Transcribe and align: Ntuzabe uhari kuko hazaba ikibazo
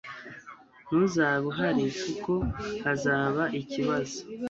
Ntuzabe 0.87 1.45
uhari 1.51 1.85
kuko 2.01 2.33
hazaba 2.83 3.43
ikibazo 3.61 4.17